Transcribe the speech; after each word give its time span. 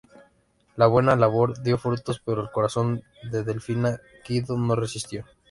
La 0.77 0.87
buena 0.87 1.15
labor 1.15 1.61
dio 1.61 1.77
frutos, 1.77 2.19
pero 2.25 2.41
el 2.41 2.49
corazón 2.49 3.03
de 3.29 3.43
Delfina 3.43 4.01
Guido 4.27 4.57
no 4.57 4.75
resistió. 4.75 5.25